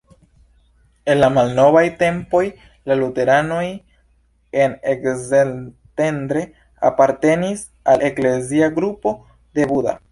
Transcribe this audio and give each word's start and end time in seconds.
En 1.13 1.19
la 1.23 1.27
malnovaj 1.33 1.83
tempoj 1.99 2.41
la 2.91 2.97
luteranoj 3.03 3.61
en 4.63 4.75
Szentendre 5.29 6.45
apartenis 6.93 7.67
al 7.93 8.09
eklezia 8.13 8.75
grupo 8.81 9.17
de 9.61 9.73
Buda. 9.75 9.99